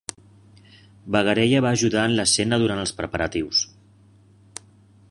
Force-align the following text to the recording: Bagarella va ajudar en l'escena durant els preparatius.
Bagarella 1.15 1.61
va 1.65 1.75
ajudar 1.77 2.07
en 2.11 2.17
l'escena 2.21 2.61
durant 2.65 2.83
els 2.87 2.95
preparatius. 3.03 3.63